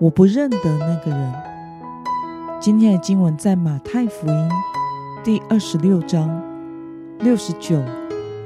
[0.00, 1.32] 我不认得那个人。
[2.60, 4.48] 今天的经文在马太福音
[5.22, 6.42] 第二十六章
[7.20, 7.80] 六十九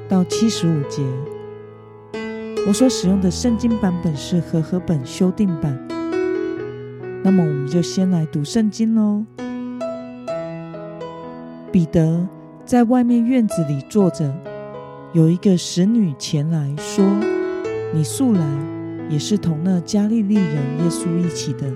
[0.08, 1.02] 到七十五节。
[2.66, 5.74] 我所使用的圣经版本是和合本修订版。
[7.24, 9.24] 那么，我们就先来读圣经喽。
[11.72, 12.28] 彼得
[12.66, 14.30] 在外面院子里坐着，
[15.14, 17.02] 有一个使女前来说
[17.94, 18.44] ：“你速来。”
[19.08, 21.72] 也是同那加利利人耶稣一起的。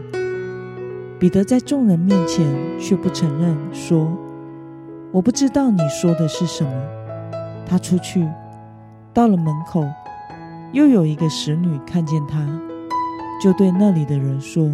[1.18, 2.44] 彼得在众人面前
[2.80, 4.10] 却不承认，说
[5.12, 6.70] ：“我不知道你说的是什么。”
[7.64, 8.28] 他出去，
[9.14, 9.84] 到了门口，
[10.72, 12.44] 又有一个使女看见他，
[13.42, 14.70] 就对那里的人说：“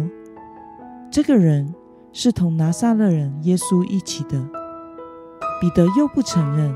[1.11, 1.73] 这个人
[2.11, 4.43] 是同拿撒勒人耶稣一起的。”
[5.61, 6.75] 彼得又不承认，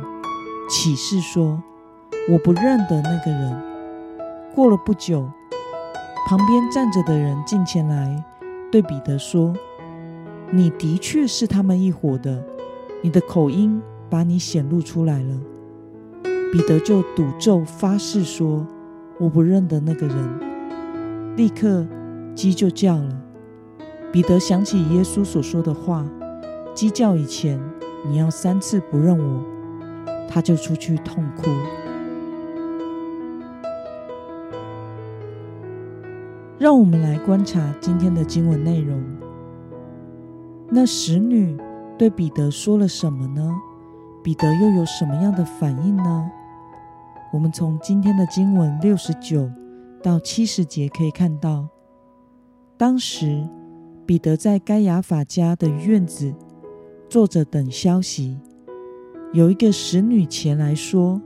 [0.70, 1.64] 起誓说
[2.30, 3.62] ：“我不认得那个人。”
[4.54, 5.30] 过了不久。
[6.26, 8.24] 旁边站着的人进前来，
[8.72, 9.54] 对彼得说
[10.52, 12.44] ：“你的确是他们一伙的，
[13.02, 15.40] 你的口音把你显露出来了。”
[16.52, 18.66] 彼得就赌咒发誓说
[19.20, 20.40] ：“我不认得那个人。”
[21.36, 21.86] 立刻
[22.34, 23.22] 鸡就叫了。
[24.12, 26.06] 彼得想起耶稣所说的话
[26.74, 27.60] ：“鸡叫以前，
[28.08, 29.44] 你要三次不认我。”
[30.30, 31.50] 他就出去痛哭。
[36.60, 39.04] 让我们来观察今天的经文内容。
[40.70, 41.58] 那使女
[41.98, 43.54] 对彼得说了什么呢？
[44.24, 46.32] 彼得又有什么样的反应呢？
[47.34, 49.50] 我们从今天的经文六十九
[50.02, 51.68] 到七十节可以看到，
[52.78, 53.48] 当时
[54.06, 56.34] 彼得在该亚法家的院子
[57.10, 58.38] 坐着等消息，
[59.34, 61.22] 有一个使女前来说：“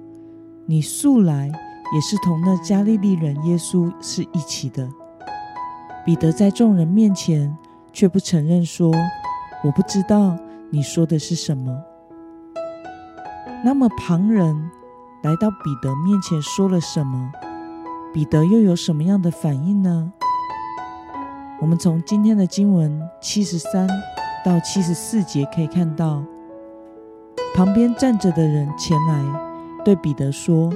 [0.66, 1.48] 你素来
[1.94, 4.90] 也是同那加利利人耶稣是一起的。”
[6.08, 7.58] 彼得在众人面前
[7.92, 8.90] 却不承认，说
[9.62, 10.38] ：“我不知道
[10.70, 11.84] 你说的是什么。”
[13.62, 14.72] 那么旁人
[15.22, 17.30] 来到彼得面前说了什么？
[18.14, 20.14] 彼得又有什么样的反应呢？
[21.60, 23.86] 我们从今天的经文七十三
[24.46, 26.24] 到七十四节可以看到，
[27.54, 30.72] 旁边站着的人前来对彼得说：“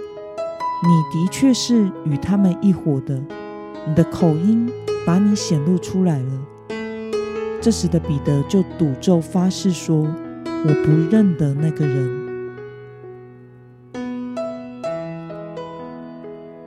[0.84, 3.18] 你的确是与他们一伙的，
[3.88, 4.70] 你的口音。”
[5.06, 6.32] 把你显露出来了。
[7.60, 10.08] 这时的彼得就赌咒发誓说
[10.66, 12.22] ：“我不认得那个人。”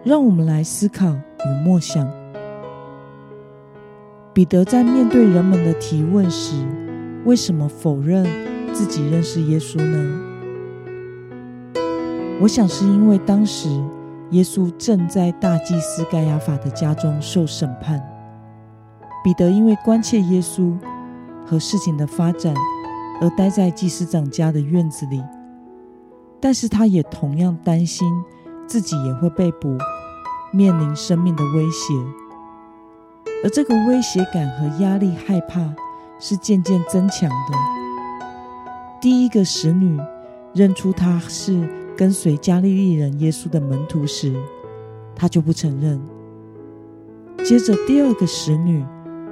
[0.05, 2.07] 让我们来思考与默想：
[4.33, 6.55] 彼得在面对人们的提问时，
[7.25, 8.25] 为什么否认
[8.73, 10.21] 自己认识耶稣呢？
[12.41, 13.69] 我想是因为当时
[14.31, 18.01] 耶稣正在大祭司盖亚法的家中受审判。
[19.25, 20.77] 彼得因为关切耶稣
[21.47, 22.55] 和事情的发展，
[23.23, 25.25] 而待在祭司长家的院子里，
[26.39, 28.07] 但是他也同样担心
[28.67, 29.79] 自己也会被捕，
[30.53, 31.95] 面临生命的威胁。
[33.43, 35.75] 而这个威胁感和压力、害怕
[36.21, 37.59] 是渐渐增强的。
[39.01, 39.99] 第一个使女
[40.53, 44.35] 认出他是跟随加利利人耶稣的门徒时，
[45.17, 45.99] 他就不承认。
[47.43, 48.85] 接着第二个使女。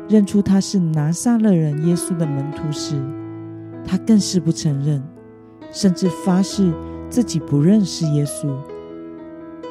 [0.09, 3.01] 认出他是拿撒勒人耶稣的门徒时，
[3.85, 5.03] 他更是不承认，
[5.71, 6.73] 甚至发誓
[7.09, 8.55] 自己不认识耶稣。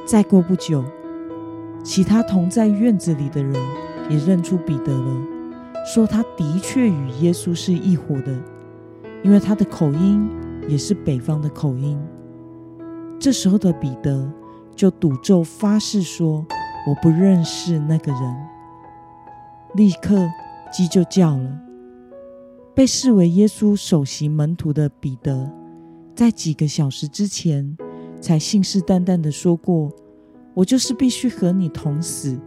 [0.06, 0.84] 再过不久，
[1.84, 3.54] 其他同在院子里的人
[4.10, 5.22] 也认出彼得了，
[5.86, 8.36] 说他的确与耶稣是一伙的，
[9.24, 10.28] 因为他的口音
[10.68, 12.00] 也是北方的口音。
[13.20, 14.28] 这时候的彼得
[14.76, 16.44] 就赌咒发誓说
[16.90, 18.36] ：“我不认识那个人。”
[19.74, 20.30] 立刻，
[20.72, 21.60] 鸡就叫了。
[22.74, 25.50] 被视为耶稣首席门徒的彼得，
[26.16, 27.78] 在几个小时之前
[28.20, 29.92] 才信誓旦旦的说过
[30.54, 32.40] ：“我就是必须和你同死，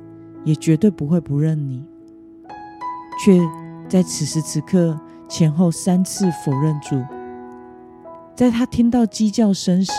[0.44, 1.84] 也绝对不会不认你。”
[3.24, 3.40] 却
[3.88, 4.98] 在此时此刻
[5.28, 7.02] 前后三次否认主。
[8.34, 9.92] 在他听到鸡叫声时，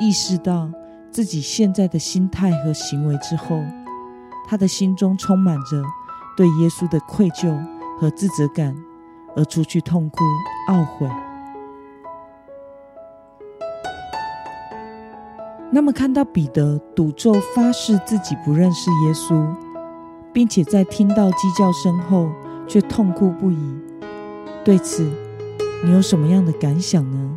[0.00, 0.70] 意识到
[1.10, 3.60] 自己现在的心态和行为之后，
[4.46, 5.82] 他的心中充满着。
[6.36, 7.56] 对耶稣的愧疚
[7.98, 8.76] 和自责感
[9.36, 10.18] 而出去痛哭
[10.68, 11.08] 懊悔。
[15.70, 19.44] 那么，看到彼得赌咒发誓自己不认识耶稣，
[20.32, 22.30] 并且在听到鸡叫声后
[22.68, 23.74] 却痛哭不已，
[24.64, 25.10] 对此
[25.84, 27.36] 你有什么样的感想呢？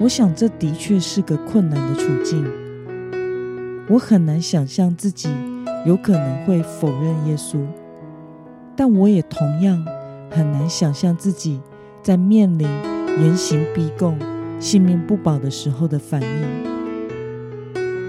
[0.00, 2.44] 我想，这的确是个困难的处境。
[3.88, 5.28] 我很难想象自己
[5.84, 7.58] 有可能会否认耶稣，
[8.76, 9.84] 但我也同样
[10.30, 11.60] 很难想象自己
[12.02, 12.68] 在面临
[13.20, 14.18] 严刑逼供。
[14.60, 16.28] 性命不保的时候的反应。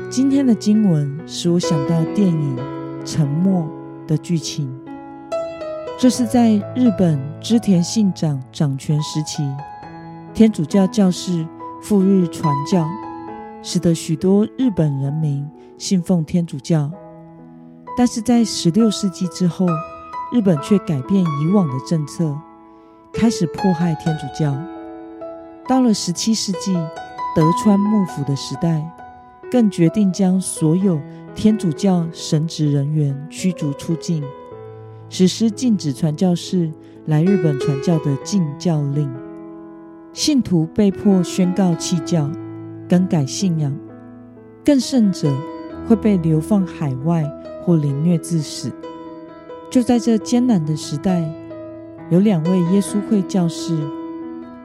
[0.08, 2.56] 今天的经文使我想到电影
[3.04, 3.68] 《沉默》
[4.06, 4.72] 的剧情。
[5.98, 9.42] 这是在日本织田信长掌权时期，
[10.32, 11.44] 天主教教士
[11.82, 12.88] 赴日传教，
[13.64, 15.50] 使得许多日本人民
[15.80, 16.92] 信奉天主教。
[17.96, 19.68] 但是在十六世纪之后，
[20.32, 22.36] 日本却改变以往的政策，
[23.12, 24.58] 开始迫害天主教。
[25.68, 26.74] 到了十七世纪
[27.36, 28.84] 德川幕府的时代，
[29.52, 31.00] 更决定将所有
[31.36, 34.24] 天主教神职人员驱逐出境，
[35.10, 36.72] 实施禁止传教士
[37.06, 39.10] 来日本传教的禁教令。
[40.14, 42.30] 信徒被迫宣告弃教，
[42.90, 43.76] 更改信仰，
[44.66, 45.32] 更甚者
[45.88, 47.24] 会被流放海外
[47.64, 48.72] 或凌虐致死。
[49.70, 51.24] 就在这艰难的时代，
[52.10, 53.78] 有两位耶稣会教士。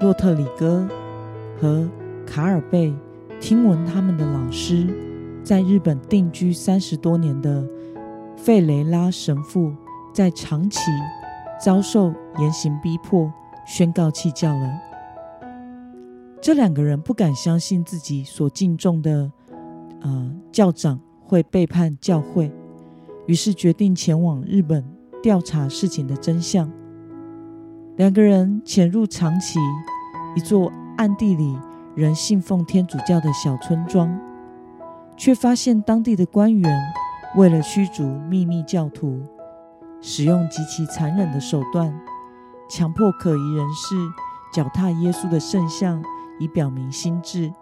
[0.00, 0.86] 洛特里戈
[1.60, 1.88] 和
[2.24, 2.94] 卡尔贝
[3.40, 4.86] 听闻他们的老师
[5.42, 7.66] 在日本定居三十多年的
[8.36, 9.72] 费雷拉神父
[10.14, 10.78] 在长期
[11.60, 13.28] 遭受严刑逼迫，
[13.66, 14.70] 宣告弃教了。
[16.40, 19.32] 这两个人不敢相信自己所敬重的
[20.00, 22.50] 呃教长会背叛教会，
[23.26, 24.82] 于是决定前往日本
[25.22, 26.70] 调查事情的真相。
[27.96, 29.58] 两个人潜入长崎
[30.34, 31.58] 一座暗地里
[31.94, 34.18] 仍信奉天主教的小村庄，
[35.18, 36.92] 却发现当地的官员
[37.36, 39.20] 为了驱逐秘密教徒，
[40.00, 41.92] 使用极其残忍的手段，
[42.70, 43.96] 强迫可疑人士
[44.50, 46.02] 脚踏耶稣的圣像，
[46.38, 47.52] 以表明心志。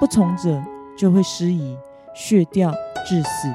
[0.00, 0.62] 不从者
[0.96, 1.76] 就会失仪
[2.14, 2.72] 血掉
[3.06, 3.48] 致死。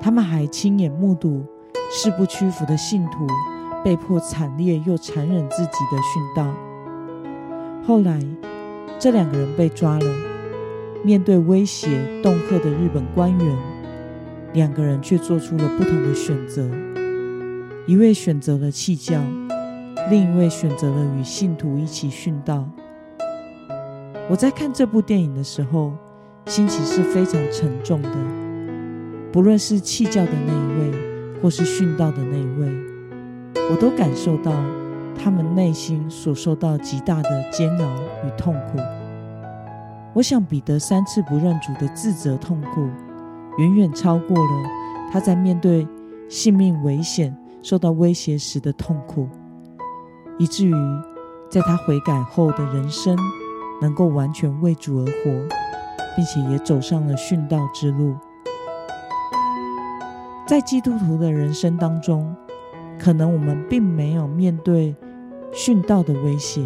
[0.00, 1.44] 他们还亲眼目睹
[1.90, 3.26] 誓不屈服的信徒。
[3.84, 6.54] 被迫惨烈又残忍自己的殉道。
[7.86, 8.18] 后来，
[8.98, 10.06] 这两个人被抓了。
[11.02, 13.58] 面对威胁恫吓的日本官员，
[14.54, 16.66] 两个人却做出了不同的选择：
[17.86, 19.20] 一位选择了弃教，
[20.08, 22.66] 另一位选择了与信徒一起殉道。
[24.30, 25.92] 我在看这部电影的时候，
[26.46, 28.10] 心情是非常沉重的。
[29.32, 30.98] 不论是弃教的那一位，
[31.40, 32.68] 或是殉道的那一位。
[33.70, 34.52] 我都感受到
[35.16, 37.86] 他们内心所受到极大的煎熬
[38.24, 38.78] 与痛苦。
[40.12, 42.88] 我想，彼得三次不认主的自责痛苦，
[43.58, 44.70] 远远超过了
[45.10, 45.88] 他在面对
[46.28, 49.28] 性命危险、受到威胁时的痛苦，
[50.38, 50.74] 以至于
[51.48, 53.16] 在他悔改后的人生
[53.80, 55.48] 能够完全为主而活，
[56.16, 58.14] 并且也走上了殉道之路。
[60.46, 62.34] 在基督徒的人生当中，
[62.98, 64.94] 可能我们并没有面对
[65.52, 66.62] 殉道的威胁，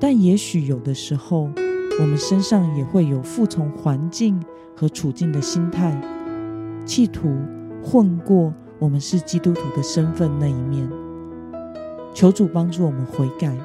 [0.00, 1.48] 但也许有的时候，
[2.00, 4.42] 我们身上也会有服从环境
[4.76, 5.96] 和处境的心态，
[6.84, 7.30] 企图
[7.84, 10.88] 混过我们是基督徒的身份那一面。
[12.12, 13.56] 求主帮助我们悔改，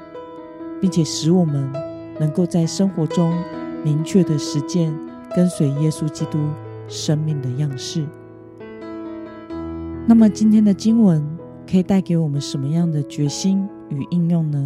[0.79, 1.73] 并且使我们
[2.19, 3.33] 能够在生活中
[3.83, 4.93] 明确的实践
[5.35, 6.37] 跟随耶稣基督
[6.87, 8.05] 生命的样式。
[10.05, 11.37] 那么今天的经文。
[11.69, 14.65] 可以带给我们什么样的决心与应用呢？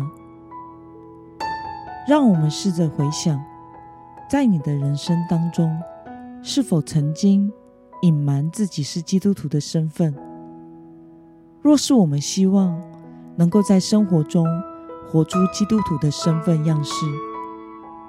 [2.07, 3.41] 让我们试着回想，
[4.29, 5.75] 在你的人生当中，
[6.43, 7.51] 是否曾经
[8.03, 10.13] 隐瞒自己是基督徒的身份？
[11.63, 12.79] 若是我们希望
[13.35, 14.45] 能够在生活中
[15.07, 17.07] 活出基督徒的身份样式，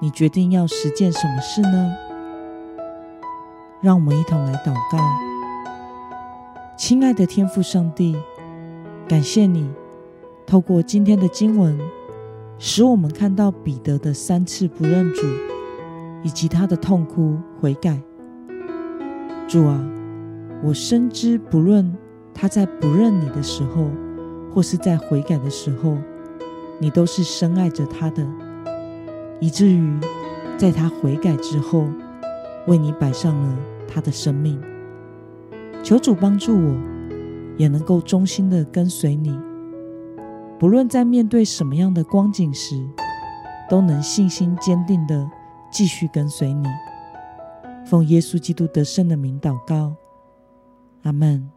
[0.03, 1.95] 你决定要实践什么事呢？
[3.79, 4.97] 让我们一同来祷告，
[6.77, 8.17] 亲爱的天父上帝。
[9.07, 9.71] 感谢你
[10.45, 11.79] 透过今天的经文，
[12.59, 15.21] 使我们看到彼得的三次不认主，
[16.21, 17.97] 以及他的痛哭悔改。
[19.47, 19.81] 主啊，
[20.61, 21.95] 我深知，不论
[22.33, 23.87] 他在不认你的时候，
[24.53, 25.97] 或是在悔改的时候，
[26.77, 28.27] 你都是深爱着他的，
[29.43, 29.99] 以至于
[30.57, 31.85] 在他悔改之后，
[32.65, 34.57] 为你摆上了他的生命。
[35.83, 36.73] 求主帮助我，
[37.57, 39.37] 也能够忠心的跟随你，
[40.57, 42.87] 不论在面对什么样的光景时，
[43.69, 45.29] 都能信心坚定的
[45.69, 46.65] 继续跟随你。
[47.85, 49.93] 奉耶稣基督得胜的名祷告，
[51.01, 51.51] 阿门。